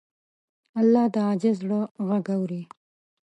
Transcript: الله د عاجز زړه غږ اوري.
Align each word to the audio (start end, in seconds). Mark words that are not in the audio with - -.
الله 0.79 1.05
د 1.13 1.15
عاجز 1.27 1.55
زړه 1.61 1.79
غږ 2.07 2.25
اوري. 2.37 2.61